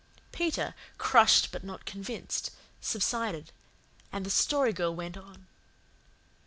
[0.31, 2.49] Peter, crushed but not convinced,
[2.81, 3.51] subsided,
[4.11, 5.45] and the Story Girl went on.